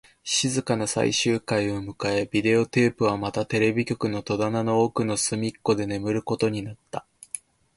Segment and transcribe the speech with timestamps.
[0.23, 7.05] 静かな最終回を迎え、ビデオテープはまたテレビ局の戸棚の奥の隅っこで眠ることになった